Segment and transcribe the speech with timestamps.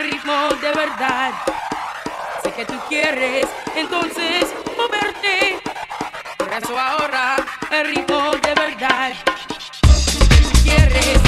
[0.00, 1.32] ritmo de verdad.
[2.42, 4.46] Sé que tú quieres, entonces
[4.76, 5.60] moverte.
[6.36, 7.36] Por eso ahora
[7.70, 9.12] el ritmo de verdad.
[9.82, 11.27] Tú quieres.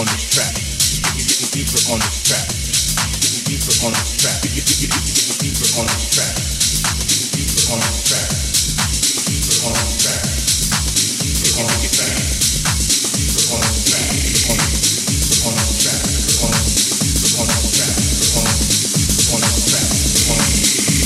[0.00, 0.56] on this track.
[1.12, 2.48] You're getting deeper on this track.
[3.20, 4.40] Getting deeper on this track.
[4.48, 6.32] You're getting deeper on this track.
[7.04, 8.32] Getting deeper on this track.
[8.96, 10.24] Getting deeper on this track.
[10.88, 12.16] Getting deeper on this track.
[13.12, 14.08] Deeper on this track.
[14.08, 15.20] Deeper on this track.
[15.20, 16.00] Deeper on this track.
[16.00, 17.20] Deeper on this track.
[17.20, 17.68] Deeper on this
[18.40, 18.64] track.
[19.04, 19.84] Deeper on this track.
[19.84, 20.96] Deeper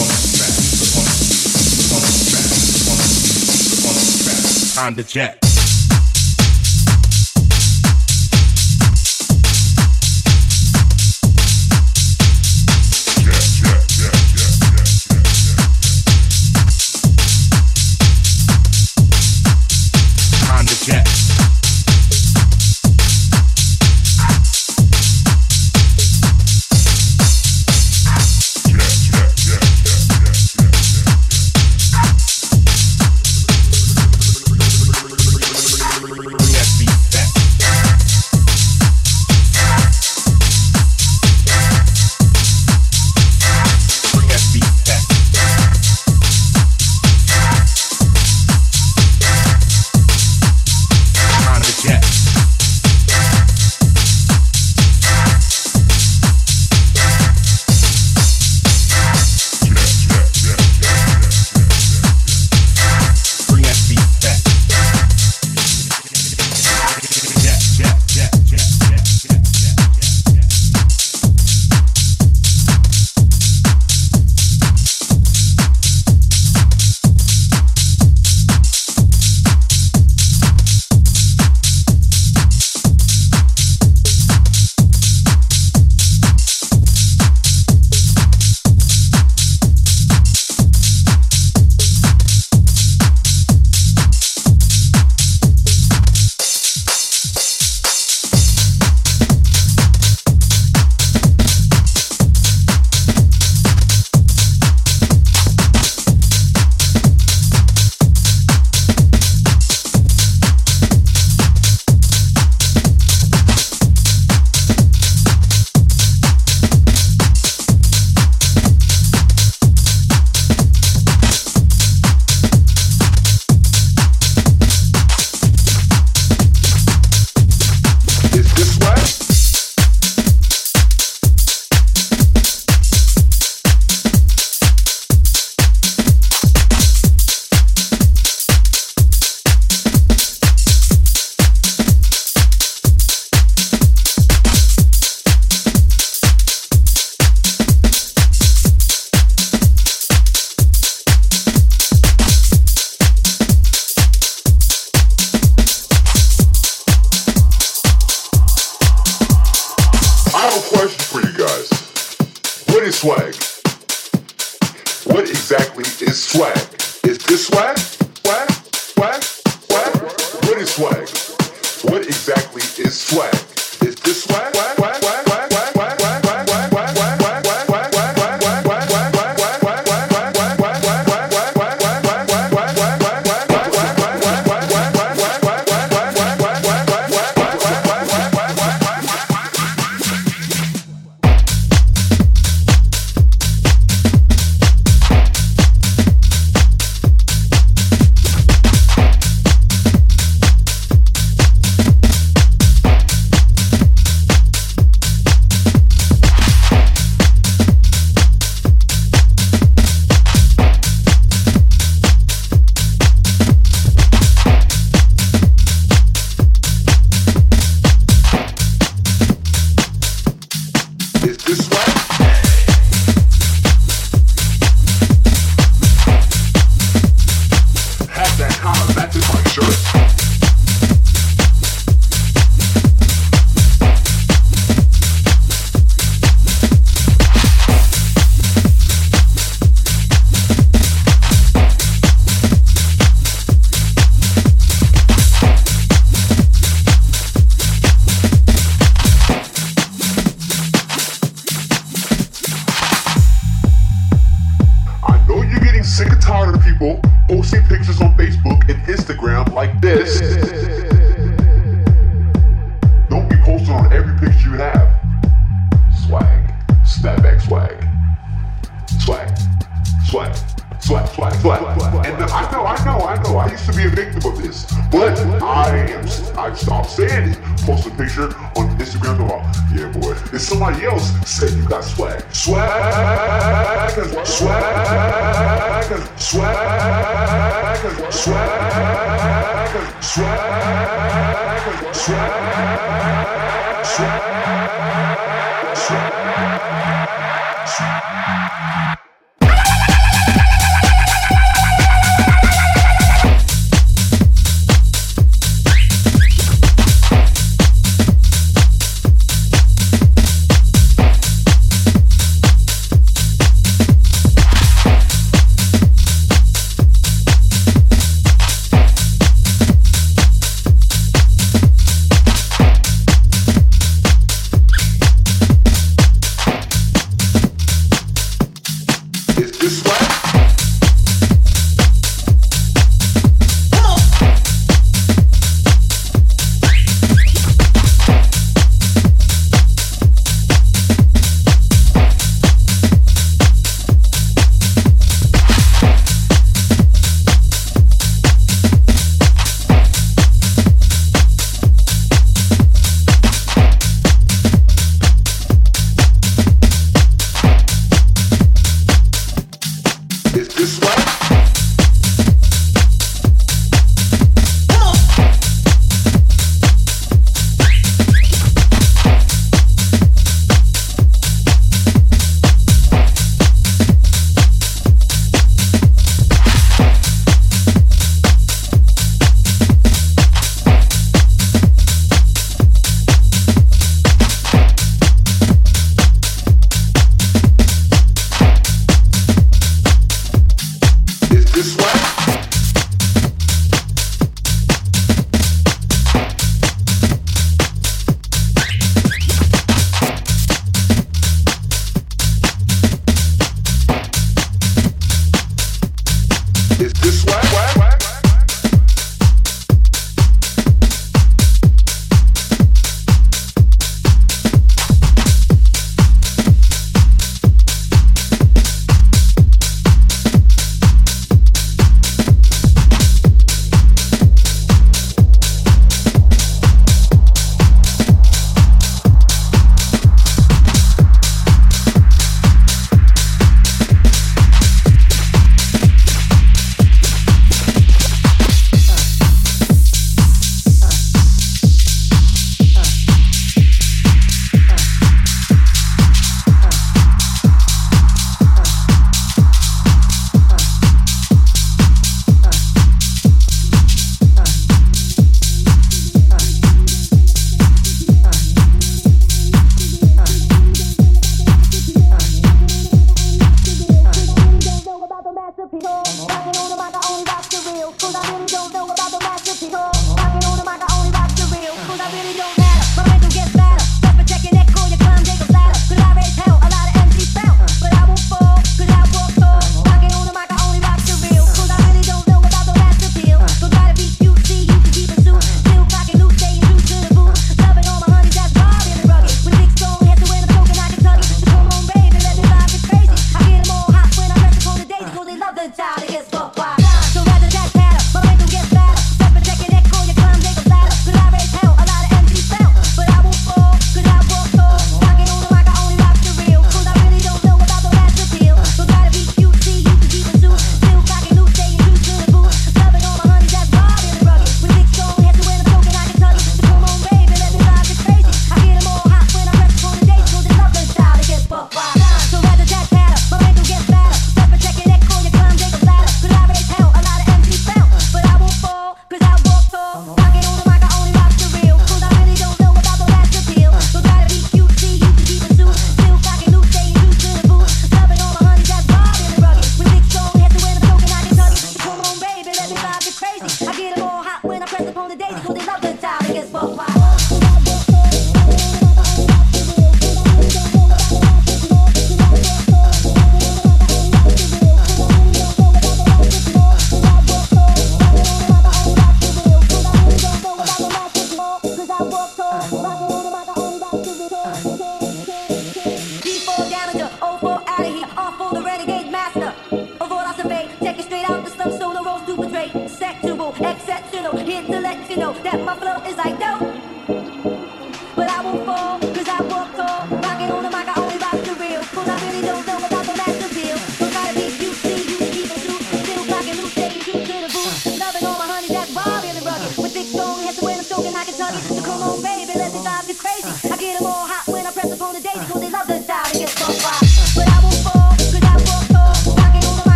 [0.00, 0.56] on this track.
[0.56, 2.48] Deeper on this track.
[2.80, 4.16] Deeper on this
[4.72, 4.96] track.
[4.96, 5.49] The jet.